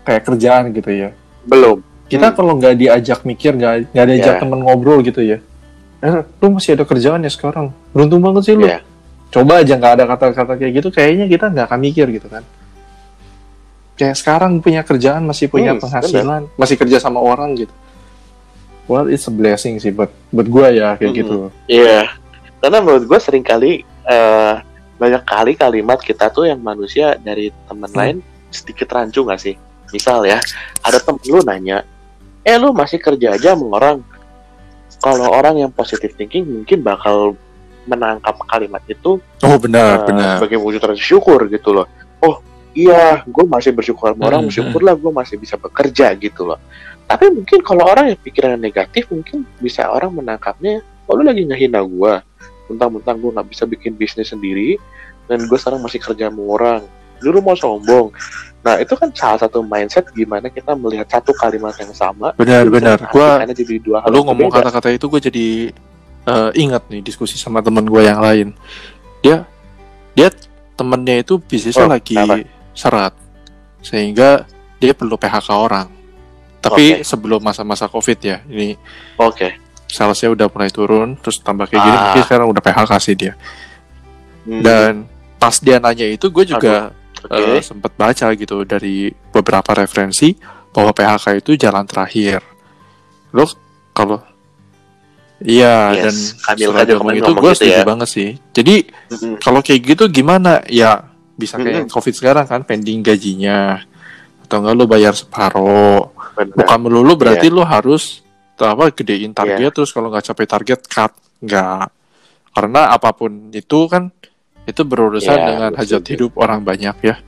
[0.03, 1.09] kayak kerjaan gitu ya.
[1.43, 1.79] Belum.
[2.05, 2.35] Kita Hmm.
[2.35, 4.41] kalau nggak diajak mikir nggak nggak diajak Ya.
[4.43, 5.39] temen ngobrol gitu ya.
[6.03, 7.71] Eh, lu masih ada kerjaan ya sekarang?
[7.89, 8.67] Beruntung banget sih lu.
[8.67, 8.83] Iya.
[9.33, 12.45] Coba aja nggak ada kata-kata kayak gitu kayaknya kita nggak akan mikir gitu kan
[13.93, 17.73] kayak sekarang punya kerjaan masih punya Hmm, penghasilan masih kerja sama orang gitu
[18.85, 21.19] well it's a blessing sih buat buat gue ya kayak Hmm.
[21.19, 22.09] gitu Iya,
[22.59, 24.55] karena menurut gue sering kali eh,
[24.93, 27.97] banyak kali kalimat kita tuh yang manusia dari teman Hmm.
[27.97, 28.17] lain
[28.49, 29.55] sedikit rancu gak sih?
[29.89, 30.41] Misal ya,
[30.79, 31.85] ada temen lu nanya,
[32.41, 33.97] eh lu masih kerja aja sama orang.
[34.97, 37.37] Kalau orang yang positive thinking mungkin bakal
[37.83, 41.87] menangkap kalimat itu oh benar eh, benar sebagai wujud rasa syukur gitu loh.
[42.23, 42.39] Oh
[42.73, 46.59] iya, gue masih bersyukur sama orang, Hmm, bersyukurlah gue masih bisa bekerja gitu loh.
[47.05, 51.85] Tapi mungkin kalau orang yang pikirannya negatif, mungkin bisa orang menangkapnya, oh lu lagi ngehina
[51.85, 52.13] gue.
[52.71, 54.81] Mentang-mentang gue nggak bisa bikin bisnis sendiri,
[55.29, 56.81] dan gue sekarang masih kerja sama orang.
[57.23, 58.11] Lu mau sombong.
[58.63, 62.31] Nah itu kan salah satu mindset gimana kita melihat satu kalimat yang sama.
[62.39, 65.47] benar benar gue jadi dua hal lu ngomong kata-kata itu gue jadi
[66.23, 68.51] eh, ingat nih diskusi sama teman gue yang lain
[69.19, 69.43] dia
[70.13, 70.29] dia
[70.73, 72.43] temennya itu bisnisnya Oh, lagi kenapa?
[72.73, 73.13] seret
[73.79, 74.45] sehingga
[74.77, 75.87] dia perlu PHK orang
[76.59, 77.03] tapi Oke.
[77.03, 78.79] sebelum masa-masa covid ya ini
[79.15, 79.59] Oke.
[79.85, 82.01] salesnya udah mulai turun terus tambah kayak gini Ah.
[82.07, 83.33] mungkin sekarang udah PHK sih dia
[84.43, 85.07] Hmm, dan
[85.39, 86.91] pas dia nanya itu gue juga
[87.31, 90.35] eh, sempat baca gitu dari beberapa referensi
[90.67, 92.43] bahwa PHK itu jalan terakhir.
[93.31, 93.47] Lo
[93.91, 94.19] kalau
[95.43, 97.83] Iya Yes, dan Kamil setelah dia ngomong itu gue gitu setuju ya.
[97.83, 98.29] banget sih.
[98.55, 98.75] Jadi
[99.11, 99.33] Mm-mm.
[99.37, 100.63] kalau kayak gitu gimana?
[100.65, 101.91] Ya bisa kayak Mm-mm.
[101.91, 103.83] covid sekarang kan pending gajinya
[104.41, 106.15] atau enggak lu bayar separuh.
[106.33, 107.55] Bukan melulu berarti Iya.
[107.55, 108.23] lu harus
[108.55, 111.91] apa gedein target terus kalau nggak capai target cut nggak.
[112.53, 114.07] Karena apa pun itu kan
[114.63, 117.19] itu berurusan Iya, dengan hajat hidup orang banyak ya.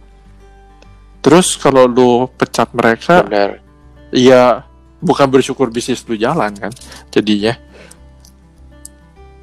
[1.20, 3.60] Terus kalau lu pecat mereka, Benar.
[4.14, 4.62] ya
[5.02, 6.72] bukan bersyukur bisnis lu jalan kan
[7.10, 7.58] jadinya.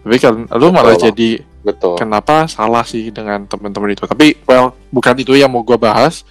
[0.02, 1.06] Tapi kan lu malah Betul.
[1.14, 1.30] jadi
[1.62, 1.94] Betul.
[1.94, 4.02] kenapa salah sih dengan teman-teman itu.
[4.02, 6.26] Tapi well bukan itu yang mau gua bahas.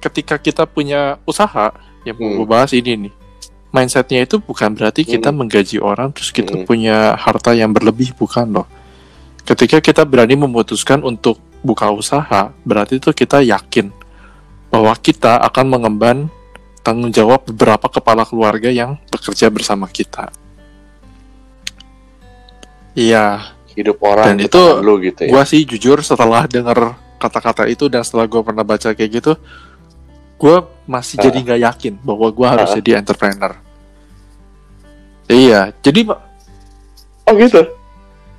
[0.00, 1.76] Ketika kita punya usaha
[2.08, 2.36] yang mau Hmm.
[2.40, 3.12] gua bahas ini nih.
[3.70, 5.44] Mindsetnya itu bukan berarti kita Hmm.
[5.44, 6.64] menggaji orang terus kita Hmm.
[6.64, 8.66] punya harta yang berlebih bukan loh.
[9.44, 13.92] Ketika kita berani memutuskan untuk buka usaha, berarti itu kita yakin
[14.72, 16.18] bahwa kita akan mengemban
[16.80, 20.32] tanggung jawab beberapa kepala keluarga yang bekerja bersama kita.
[22.92, 25.30] Iya, Hidup orang Dan itu lu gitu ya.
[25.30, 29.32] gua sih jujur setelah dengar kata-kata itu dan setelah gua pernah baca kayak gitu,
[30.36, 31.22] gua masih Ah.
[31.24, 32.76] jadi nggak yakin bahwa gua harus Ah.
[32.76, 33.54] jadi entrepreneur.
[35.26, 36.10] Iya, jadi
[37.22, 37.62] Oh gitu.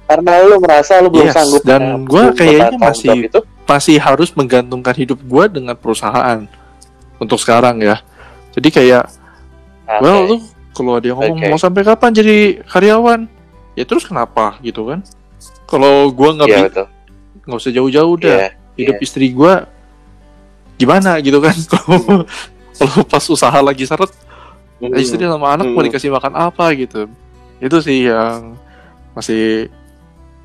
[0.04, 3.40] Karena lu merasa lu belum Yes, sanggup dan gua kayaknya masih- itu.
[3.64, 6.44] masih harus menggantungkan hidup gua dengan perusahaan
[7.16, 8.04] untuk sekarang ya.
[8.52, 9.08] Jadi kayak,
[9.88, 10.04] Oke.
[10.04, 10.36] well lu
[10.76, 11.48] kalau dia ngomong Oke.
[11.48, 12.38] mau sampai kapan jadi
[12.68, 13.32] karyawan,
[13.74, 15.00] ya terus kenapa gitu kan?
[15.66, 16.86] Kalau gua nggak Iya
[17.42, 18.50] nggak usah jauh-jauh udah Iya.
[18.78, 19.66] hidup istri gua
[20.78, 22.26] gimana gitu kan kalau
[22.74, 24.10] kalau pas usaha lagi seret
[24.82, 24.98] Hmm.
[24.98, 25.94] istri sama anak mau Hmm.
[25.94, 27.06] dikasih makan apa gitu
[27.62, 28.58] itu sih yang
[29.14, 29.70] masih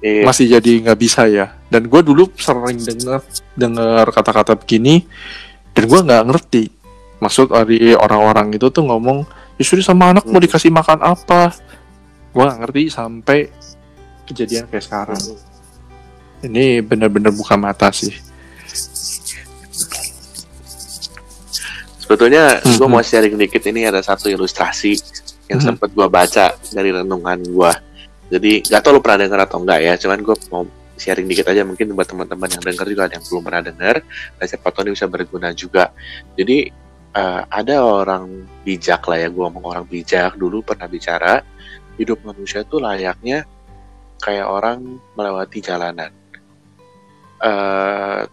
[0.05, 0.29] Iya.
[0.29, 3.25] masih jadi nggak bisa ya dan gue dulu sering dengar
[3.57, 5.09] dengar kata-kata begini
[5.73, 6.69] dan gua nggak ngerti
[7.17, 9.25] maksud dari orang-orang itu tuh ngomong
[9.57, 10.45] istri sama anak mau Hmm.
[10.45, 11.57] dikasih makan apa
[12.37, 13.39] gua nggak ngerti sampai
[14.29, 15.23] kejadian kayak sekarang
[16.45, 18.13] ini benar-benar buka mata sih
[22.07, 22.87] Sebetulnya gue hmm.
[22.87, 24.95] mau sharing dikit ini ada satu ilustrasi
[25.51, 25.75] yang Hmm.
[25.75, 27.73] sempat gue baca dari renungan gue.
[28.31, 30.63] Jadi gak tau lu pernah denger atau enggak ya, cuman gue mau
[30.95, 33.97] sharing dikit aja mungkin buat teman-teman yang denger juga ada yang belum pernah denger
[34.39, 35.85] dan siapa tahu ini bisa berguna juga.
[36.39, 36.59] Jadi
[37.19, 38.25] eh, ada orang
[38.63, 41.43] bijak lah ya, gue ngomong orang bijak dulu pernah bicara
[41.97, 43.45] hidup manusia itu layaknya
[44.21, 46.13] kayak orang melewati jalanan.
[47.41, 48.25] Eh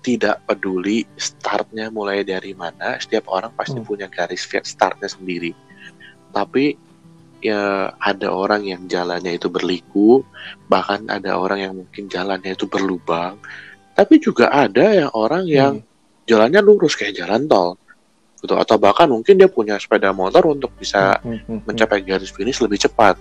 [0.00, 3.86] tidak peduli startnya mulai dari mana, setiap orang pasti Hmm.
[3.86, 5.52] punya garis startnya sendiri.
[6.32, 6.76] Tapi
[7.44, 10.24] ya ada orang yang jalannya itu berliku,
[10.68, 13.36] bahkan ada orang yang mungkin jalannya itu berlubang.
[13.96, 15.74] Tapi juga ada yang orang yang
[16.24, 17.76] jalannya lurus kayak jalan tol.
[18.40, 18.54] Gitu.
[18.56, 21.58] Atau bahkan mungkin dia punya sepeda motor untuk bisa Hmm, hmm, hmm.
[21.68, 23.20] mencapai garis finish lebih cepat.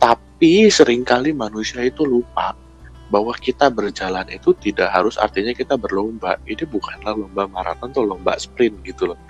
[0.00, 2.56] Tapi sering kali manusia itu lupa
[3.12, 6.40] bahwa kita berjalan itu tidak harus artinya kita berlomba.
[6.48, 9.20] Ini bukanlah lomba maraton atau lomba sprint gitu loh.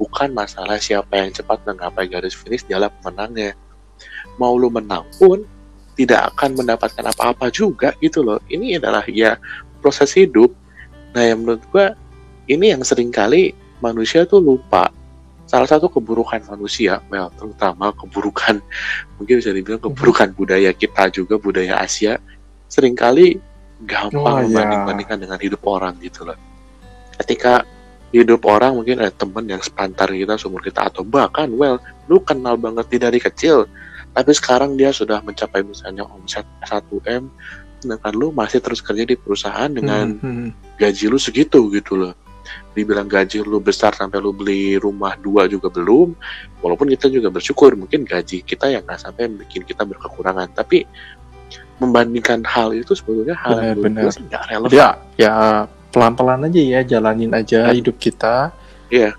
[0.00, 3.52] Bukan masalah siapa yang cepat menggapai garis finish dialah pemenangnya.
[4.40, 5.44] Mau lu menang pun
[6.00, 8.40] tidak akan mendapatkan apa-apa juga gitu loh.
[8.48, 9.36] Ini adalah ya
[9.84, 10.48] proses hidup.
[11.12, 11.92] Nah yang menurut gua
[12.50, 14.90] ini yang sering kali manusia tuh lupa
[15.46, 18.62] salah satu keburukan manusia, well, terutama keburukan,
[19.18, 22.22] mungkin bisa dibilang keburukan budaya kita juga, budaya Asia,
[22.70, 23.38] sering kali
[23.80, 24.44] Oh, gampang iya.
[24.44, 26.36] membanding-bandingkan dengan hidup orang gitu loh.
[27.16, 27.64] Ketika
[28.12, 32.60] hidup orang mungkin ada temen yang sepantar kita, seumur kita, atau bahkan, well, lu kenal
[32.60, 33.64] banget dia dari kecil,
[34.12, 37.32] tapi sekarang dia sudah mencapai misalnya omset 1M,
[37.80, 42.12] sedangkan lu masih terus kerja di perusahaan dengan Hmm, hmm, gaji lu segitu gitu loh
[42.70, 46.14] dibilang gaji lu besar sampai lu beli rumah dua juga belum
[46.60, 50.86] walaupun kita juga bersyukur mungkin gaji kita yang nggak sampai bikin kita berkekurangan tapi
[51.80, 55.34] membandingkan hal itu sebetulnya hal yang Benar, gue sih nggak relevan ya ya
[55.90, 57.74] pelan-pelan aja ya jalanin aja Hmm.
[57.74, 58.52] hidup kita
[58.92, 59.16] Iya.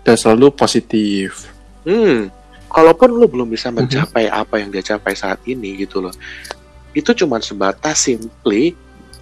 [0.00, 1.50] dan selalu positif
[1.84, 2.30] hmm
[2.70, 3.54] kalaupun lu belum Mhm.
[3.54, 6.14] bisa mencapai apa yang dia capai saat ini gitu loh
[6.94, 8.72] itu cuma sebatas simply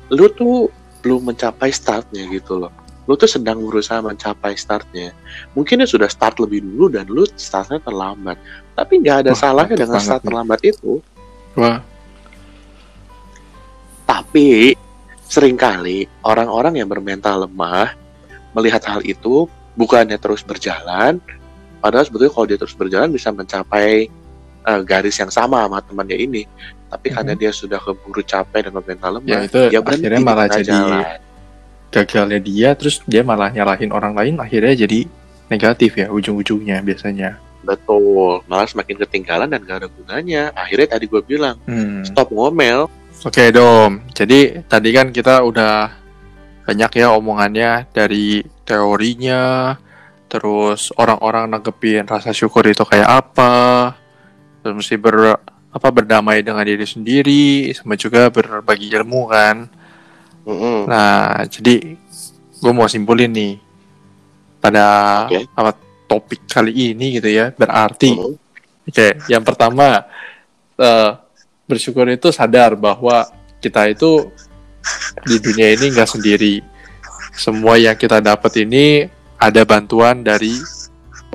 [0.09, 0.69] lu tuh
[1.01, 2.73] belum mencapai startnya gitu loh
[3.09, 5.17] lu tuh sedang berusaha mencapai startnya.
[5.57, 8.37] Mungkin dia sudah start lebih dulu dan lu startnya terlambat.
[8.77, 10.29] Tapi nggak ada Wah, salahnya dengan start nih.
[10.29, 11.01] terlambat itu.
[11.57, 11.81] Wah.
[14.05, 14.77] Tapi
[15.25, 17.97] sering kali orang-orang yang bermental lemah
[18.53, 21.21] melihat hal itu bukannya terus berjalan
[21.85, 24.09] padahal sebetulnya kalau dia terus berjalan bisa mencapai
[24.65, 26.45] eh, garis yang sama sama temannya ini.
[26.89, 30.47] Tapi karena dia sudah keburu capek dengan mental lemah ya itu dia berhenti akhirnya malah
[30.53, 31.28] jadi jalan.
[31.89, 35.09] Gagalnya dia terus dia malah nyalahin orang lain akhirnya jadi
[35.49, 37.41] negatif ya ujung-ujungnya biasanya.
[37.65, 38.45] Betul.
[38.47, 40.53] Malah semakin ketinggalan dan gak ada gunanya.
[40.55, 42.05] Akhirnya tadi gue bilang Hmm.
[42.05, 42.87] stop ngomel.
[43.27, 45.91] Oke Dom, jadi tadi kan kita udah
[46.63, 49.75] banyak ya omongannya dari teorinya,
[50.31, 53.91] terus orang-orang nanggepin rasa syukur itu kayak apa,
[54.63, 55.35] terus mesti ber
[55.75, 59.67] apa berdamai dengan diri sendiri, sama juga berbagi ilmu kan.
[60.89, 61.99] Nah, jadi
[62.59, 63.55] gue mau simpulin nih
[64.59, 64.87] pada
[65.29, 65.45] Oke.
[65.53, 65.71] apa
[66.09, 68.35] topik kali ini gitu ya, berarti Mm-mm.
[68.89, 70.09] Oke, yang pertama
[70.81, 71.11] eh,
[71.69, 73.29] bersyukur itu sadar bahwa
[73.61, 74.33] kita itu
[75.29, 76.65] di dunia ini nggak sendiri.
[77.37, 79.05] Semua yang kita dapat ini
[79.37, 80.57] ada bantuan dari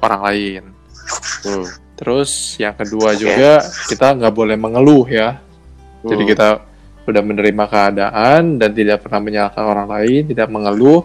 [0.02, 0.63] orang lain.
[1.45, 1.69] Hmm.
[1.93, 3.21] Terus yang kedua Oke.
[3.21, 5.38] juga kita nggak boleh mengeluh ya.
[6.02, 6.32] Jadi Hmm.
[6.34, 6.47] kita
[7.04, 11.04] udah menerima keadaan dan tidak pernah menyalahkan orang lain, tidak mengeluh.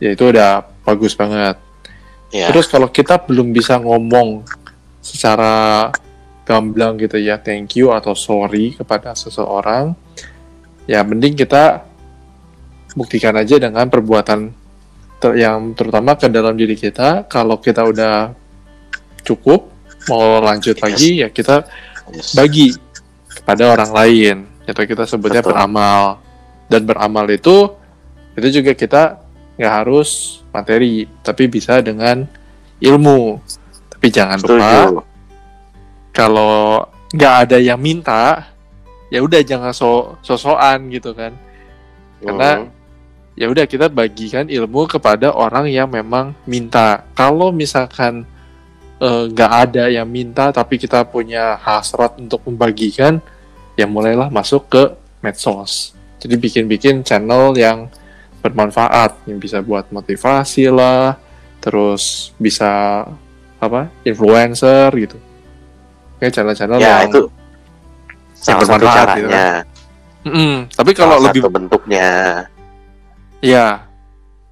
[0.00, 1.56] Ya itu udah bagus banget.
[2.32, 4.44] ya Terus kalau kita belum bisa ngomong
[5.00, 5.88] secara
[6.46, 9.94] gamblang gitu ya, thank you atau sorry kepada seseorang,
[10.86, 11.82] ya mending kita
[12.94, 14.50] buktikan aja dengan perbuatan
[15.20, 17.26] ter- yang terutama ke dalam diri kita.
[17.28, 18.32] Kalau kita udah
[19.26, 19.68] cukup,
[20.08, 20.82] mau lanjut Yes.
[20.86, 21.66] lagi, ya kita
[22.14, 22.32] Yes.
[22.38, 22.72] bagi
[23.42, 24.36] kepada orang lain.
[24.66, 25.54] Itu kita sebutnya Betul.
[25.54, 26.20] beramal.
[26.66, 27.70] Dan beramal itu,
[28.34, 29.02] itu juga kita
[29.54, 32.26] nggak harus materi, tapi bisa dengan
[32.82, 33.38] ilmu.
[33.88, 35.00] Tapi jangan lupa, setuju
[36.16, 36.80] kalau
[37.12, 38.48] nggak ada yang minta,
[39.12, 41.36] ya udah jangan so sosokan gitu kan.
[42.24, 42.72] Karena Hmm.
[43.36, 47.04] ya udah kita bagikan ilmu kepada orang yang memang minta.
[47.12, 48.24] Kalau misalkan
[48.96, 53.20] eh, nggak ada yang minta tapi kita punya hasrat untuk membagikan,
[53.76, 54.82] ya mulailah masuk ke
[55.22, 55.92] medsos.
[56.18, 57.92] Jadi bikin-bikin channel yang
[58.40, 61.20] bermanfaat, yang bisa buat motivasi lah,
[61.60, 63.04] terus bisa
[63.60, 65.16] apa influencer gitu.
[66.16, 67.22] Kayak channel-channel ya yang itu
[68.36, 69.48] salah satu bermanfaat gitu caranya
[70.26, 70.54] Mm-mm.
[70.74, 72.10] Tapi kalau salah lebih satu bentuknya
[73.44, 73.84] Ya,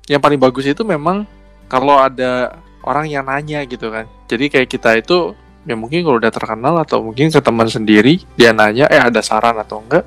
[0.07, 1.25] yang paling bagus itu memang
[1.73, 4.05] kalau ada orang yang nanya gitu kan.
[4.29, 5.33] Jadi kayak kita itu,
[5.65, 9.57] ya mungkin kalau udah terkenal atau mungkin ke teman sendiri, dia nanya, eh ada saran
[9.57, 10.05] atau enggak,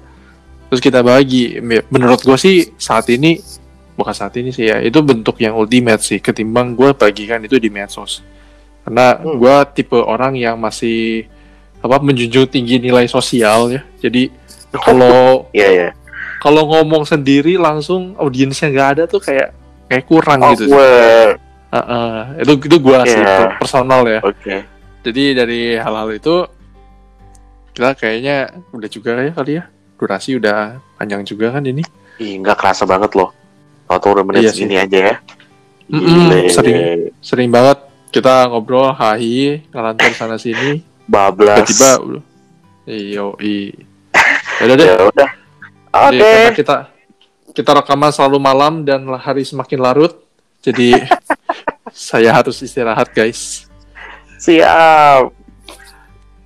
[0.67, 1.57] terus kita bagi.
[1.89, 3.41] Menurut gue sih saat ini,
[3.93, 7.67] bukan saat ini sih ya, itu bentuk yang ultimate sih, ketimbang gue bagikan itu di
[7.67, 8.21] medsos.
[8.81, 9.35] Karena Hmm.
[9.35, 11.27] gue tipe orang yang masih
[11.77, 13.81] apa menjunjung tinggi nilai sosial ya.
[13.99, 14.31] Jadi
[14.85, 15.89] kalau Iya ya.
[16.37, 19.51] kalau ngomong sendiri langsung audiensnya nggak ada tuh kayak
[19.87, 20.67] kayak kurang gitu.
[20.67, 20.71] sih.
[20.71, 21.35] Awkward.
[21.67, 22.15] Heeh.
[22.41, 23.27] itu itu gua sih Iya.
[23.27, 24.19] per- personal ya.
[24.23, 24.55] Oke.
[25.07, 26.43] Jadi dari hal-hal itu
[27.71, 29.63] kita kayaknya udah juga ya kali ya.
[29.95, 31.81] Durasi udah panjang juga kan ini.
[32.19, 33.31] Ih, nggak kerasa banget loh.
[33.87, 35.15] Tahu udah menit Iya segini aja ya.
[35.87, 36.39] Mm-mm, Gile.
[36.51, 36.77] sering.
[37.23, 37.79] Sering banget
[38.11, 41.67] kita ngobrol hahi ngalantur sana sini Bablas.
[41.67, 42.23] tiba-tiba udah
[42.87, 43.71] iyo i
[44.63, 45.29] Yaudah deh Ya udah.
[45.91, 46.19] Oke.
[46.19, 46.75] Karena kita
[47.51, 50.13] kita rekaman selalu malam dan hari semakin larut
[50.63, 51.07] jadi
[52.11, 53.66] saya harus istirahat guys
[54.37, 55.33] Siap.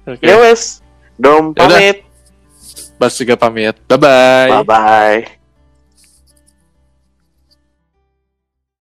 [0.08, 0.80] oke Ya wes.
[1.20, 2.08] Dom pamit.
[2.98, 5.41] Bas juga pamit bye bye Bye bye.